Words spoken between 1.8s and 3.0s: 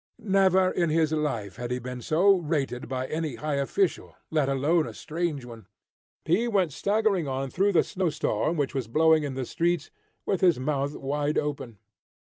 so rated